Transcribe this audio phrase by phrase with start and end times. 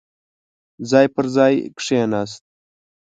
[0.89, 2.43] ځای پر ځاې کېناست.